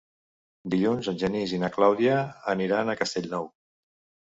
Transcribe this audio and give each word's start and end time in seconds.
Dilluns 0.73 1.09
en 1.11 1.19
Genís 1.25 1.53
i 1.57 1.61
na 1.65 1.69
Clàudia 1.77 2.17
aniran 2.57 2.91
a 2.91 2.99
Castellnou. 3.03 3.49